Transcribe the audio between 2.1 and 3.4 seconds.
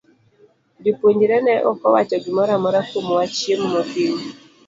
gimoro amora kuom wach